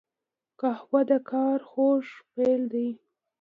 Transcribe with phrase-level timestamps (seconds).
[0.59, 2.89] قهوه د کار خوږ پیل دی